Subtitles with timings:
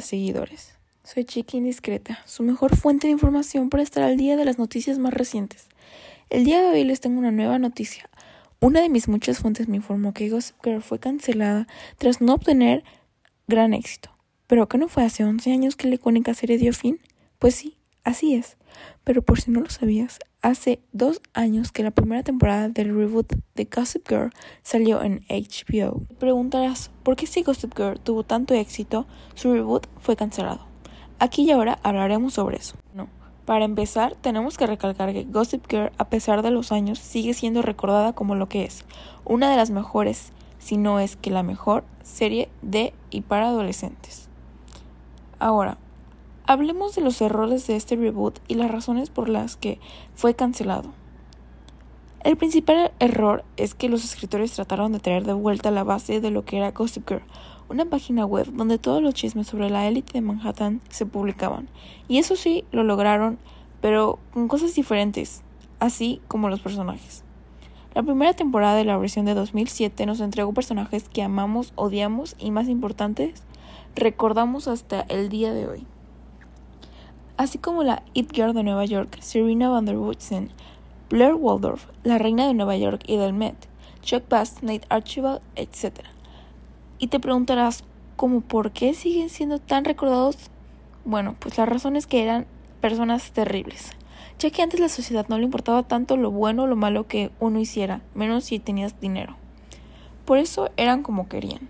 [0.00, 4.58] Seguidores, soy Chiqui Indiscreta, su mejor fuente de información para estar al día de las
[4.58, 5.66] noticias más recientes.
[6.30, 8.08] El día de hoy les tengo una nueva noticia.
[8.60, 11.66] Una de mis muchas fuentes me informó que Gossip Girl fue cancelada
[11.98, 12.84] tras no obtener
[13.46, 14.10] gran éxito.
[14.46, 16.98] ¿Pero qué no fue hace 11 años que la icónica serie dio fin?
[17.38, 18.56] Pues sí, así es.
[19.04, 23.32] Pero por si no lo sabías, hace dos años que la primera temporada del reboot
[23.54, 24.32] de Gossip Girl
[24.62, 26.02] salió en HBO.
[26.18, 30.66] Preguntarás, ¿por qué si Gossip Girl tuvo tanto éxito, su reboot fue cancelado?
[31.18, 32.76] Aquí y ahora hablaremos sobre eso.
[32.94, 33.08] No.
[33.44, 37.60] Para empezar, tenemos que recalcar que Gossip Girl, a pesar de los años, sigue siendo
[37.60, 38.84] recordada como lo que es,
[39.24, 44.28] una de las mejores, si no es que la mejor, serie de y para adolescentes.
[45.40, 45.76] Ahora,
[46.52, 49.80] Hablemos de los errores de este reboot y las razones por las que
[50.14, 50.92] fue cancelado.
[52.24, 56.30] El principal error es que los escritores trataron de traer de vuelta la base de
[56.30, 57.22] lo que era Gossip Girl,
[57.70, 61.70] una página web donde todos los chismes sobre la élite de Manhattan se publicaban.
[62.06, 63.38] Y eso sí, lo lograron,
[63.80, 65.40] pero con cosas diferentes,
[65.80, 67.24] así como los personajes.
[67.94, 72.50] La primera temporada de la versión de 2007 nos entregó personajes que amamos, odiamos y
[72.50, 73.42] más importantes,
[73.96, 75.86] recordamos hasta el día de hoy
[77.42, 80.50] así como la It Girl de Nueva York, Serena van der Woodsen,
[81.10, 83.56] Blair Waldorf, la reina de Nueva York y del Met,
[84.02, 86.00] Chuck Bass, Nate Archibald, etc.
[86.98, 87.84] Y te preguntarás,
[88.16, 90.36] ¿cómo por qué siguen siendo tan recordados?
[91.04, 92.46] Bueno, pues la razón es que eran
[92.80, 93.90] personas terribles,
[94.38, 97.30] ya que antes la sociedad no le importaba tanto lo bueno o lo malo que
[97.40, 99.36] uno hiciera, menos si tenías dinero.
[100.24, 101.68] Por eso eran como querían.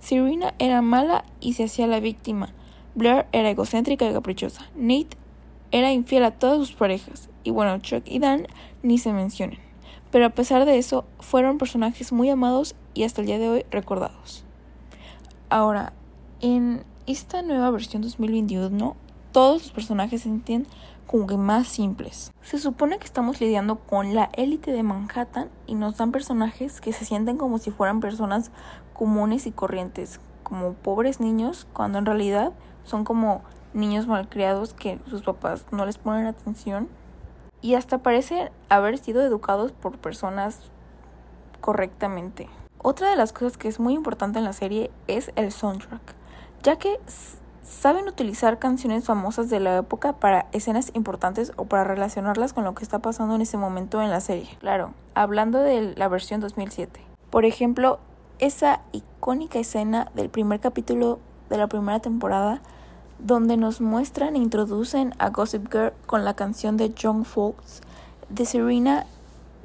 [0.00, 2.52] Serena era mala y se hacía la víctima,
[2.98, 4.66] Blair era egocéntrica y caprichosa.
[4.74, 5.16] Nate
[5.70, 7.30] era infiel a todas sus parejas.
[7.44, 8.46] Y bueno, Chuck y Dan
[8.82, 9.58] ni se mencionan.
[10.10, 13.66] Pero a pesar de eso, fueron personajes muy amados y hasta el día de hoy
[13.70, 14.44] recordados.
[15.48, 15.92] Ahora,
[16.40, 18.96] en esta nueva versión 2021,
[19.32, 20.66] todos los personajes se sienten
[21.06, 22.32] como que más simples.
[22.42, 26.92] Se supone que estamos lidiando con la élite de Manhattan y nos dan personajes que
[26.92, 28.50] se sienten como si fueran personas
[28.92, 32.52] comunes y corrientes, como pobres niños, cuando en realidad
[32.88, 33.42] son como
[33.74, 36.88] niños malcriados que sus papás no les ponen atención
[37.60, 40.60] y hasta parecen haber sido educados por personas
[41.60, 42.48] correctamente.
[42.78, 46.14] Otra de las cosas que es muy importante en la serie es el soundtrack,
[46.62, 46.98] ya que
[47.62, 52.74] saben utilizar canciones famosas de la época para escenas importantes o para relacionarlas con lo
[52.74, 54.48] que está pasando en ese momento en la serie.
[54.60, 57.00] Claro, hablando de la versión 2007.
[57.30, 57.98] Por ejemplo,
[58.38, 62.60] esa icónica escena del primer capítulo de la primera temporada
[63.18, 67.80] donde nos muestran e introducen a Gossip Girl con la canción de John Fox
[68.28, 69.06] de Serena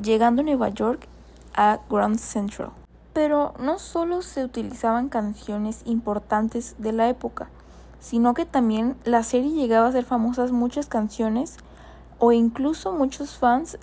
[0.02, 1.08] llegando a Nueva York
[1.54, 2.72] a Grand Central.
[3.14, 7.50] Pero no solo se utilizaban canciones importantes de la época,
[8.00, 11.58] sino que también la serie llegaba a ser famosas muchas canciones
[12.18, 13.78] o incluso muchos fans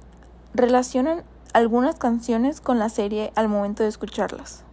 [0.53, 1.23] relacionan
[1.53, 4.65] algunas canciones con la serie al momento de escucharlas.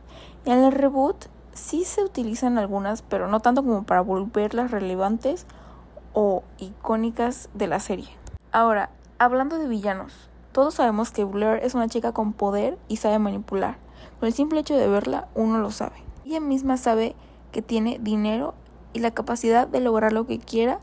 [0.45, 1.27] En el reboot
[1.57, 5.45] sí se utilizan algunas, pero no tanto como para volverlas relevantes
[6.13, 8.09] o icónicas de la serie.
[8.51, 13.19] Ahora, hablando de villanos, todos sabemos que Blair es una chica con poder y sabe
[13.19, 13.78] manipular.
[14.19, 15.96] Con el simple hecho de verla, uno lo sabe.
[16.25, 17.16] Ella misma sabe
[17.51, 18.53] que tiene dinero
[18.94, 20.79] y la capacidad de lograr lo que quiera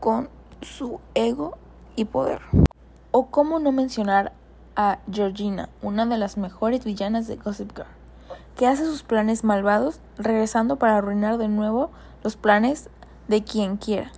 [0.00, 0.28] con
[0.60, 1.56] su ego
[1.96, 2.40] y poder.
[3.10, 4.32] O cómo no mencionar
[4.76, 8.01] a Georgina, una de las mejores villanas de Gossip Girl
[8.62, 11.90] que hace sus planes malvados, regresando para arruinar de nuevo
[12.22, 12.90] los planes
[13.26, 14.12] de quien quiera.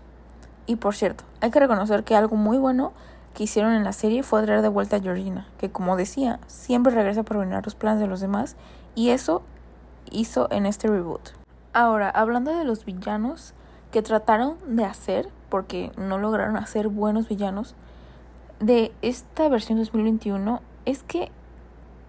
[0.66, 2.92] Y por cierto, hay que reconocer que algo muy bueno
[3.32, 6.92] que hicieron en la serie fue traer de vuelta a Georgina, que como decía, siempre
[6.92, 8.54] regresa para arruinar los planes de los demás,
[8.94, 9.40] y eso
[10.10, 11.30] hizo en este reboot.
[11.72, 13.54] Ahora, hablando de los villanos
[13.92, 17.74] que trataron de hacer, porque no lograron hacer buenos villanos,
[18.60, 21.30] de esta versión 2021, es que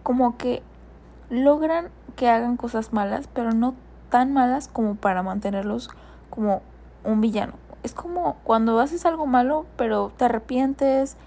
[0.04, 0.64] como que
[1.30, 3.76] logran que hagan cosas malas, pero no
[4.10, 5.90] tan malas como para mantenerlos
[6.30, 6.62] como
[7.04, 7.54] un villano.
[7.84, 11.18] Es como cuando haces algo malo, pero te arrepientes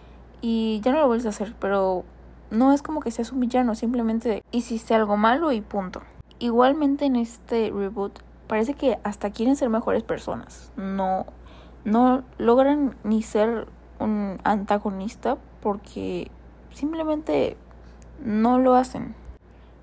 [0.40, 2.04] y ya no lo vuelves a hacer, pero
[2.50, 6.02] no es como que seas un villano, simplemente hiciste algo malo y punto.
[6.38, 10.72] Igualmente en este reboot parece que hasta quieren ser mejores personas.
[10.76, 11.26] No
[11.84, 13.66] no logran ni ser
[13.98, 16.30] un antagonista porque
[16.72, 17.56] simplemente
[18.22, 19.14] no lo hacen.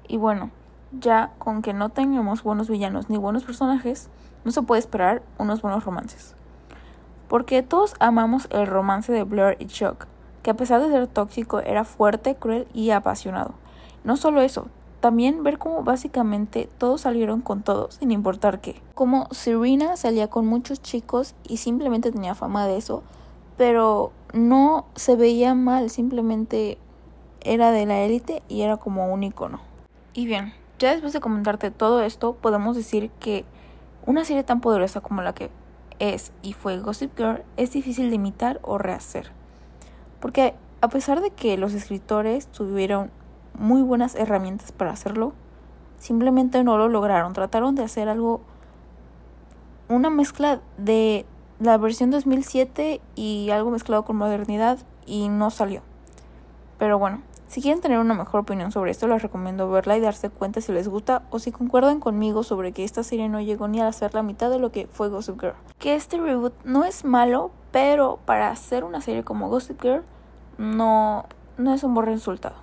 [0.07, 0.51] Y bueno,
[0.91, 4.09] ya con que no tengamos buenos villanos ni buenos personajes,
[4.43, 6.35] no se puede esperar unos buenos romances.
[7.27, 10.05] Porque todos amamos el romance de Blair y Chuck,
[10.43, 13.55] que a pesar de ser tóxico era fuerte, cruel y apasionado.
[14.03, 14.67] No solo eso,
[14.99, 18.81] también ver cómo básicamente todos salieron con todo, sin importar qué.
[18.93, 23.03] Como Serena salía con muchos chicos y simplemente tenía fama de eso,
[23.57, 26.77] pero no se veía mal, simplemente
[27.41, 29.61] era de la élite y era como un icono.
[30.13, 33.45] Y bien, ya después de comentarte todo esto, podemos decir que
[34.05, 35.49] una serie tan poderosa como la que
[35.99, 39.31] es y fue Gossip Girl es difícil de imitar o rehacer.
[40.19, 43.09] Porque a pesar de que los escritores tuvieron
[43.57, 45.33] muy buenas herramientas para hacerlo,
[45.97, 47.33] simplemente no lo lograron.
[47.33, 48.41] Trataron de hacer algo,
[49.87, 51.25] una mezcla de
[51.59, 55.81] la versión 2007 y algo mezclado con modernidad y no salió.
[56.77, 60.29] Pero bueno, si quieren tener una mejor opinión sobre esto, les recomiendo verla y darse
[60.29, 63.81] cuenta si les gusta o si concuerdan conmigo sobre que esta serie no llegó ni
[63.81, 65.55] a ser la mitad de lo que fue Gossip Girl.
[65.77, 70.03] Que este reboot no es malo, pero para hacer una serie como Gossip Girl
[70.57, 71.25] no,
[71.57, 72.55] no es un buen resultado.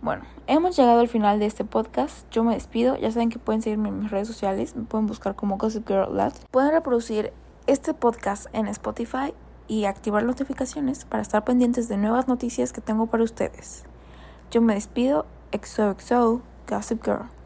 [0.00, 2.30] Bueno, hemos llegado al final de este podcast.
[2.30, 2.96] Yo me despido.
[2.96, 4.76] Ya saben que pueden seguirme en mis redes sociales.
[4.76, 6.34] Me pueden buscar como Gossip Girl Lad.
[6.50, 7.32] Pueden reproducir
[7.66, 9.32] este podcast en Spotify
[9.68, 13.84] y activar notificaciones para estar pendientes de nuevas noticias que tengo para ustedes.
[14.50, 15.26] Yo me despido.
[15.52, 17.43] XOXO Gossip Girl.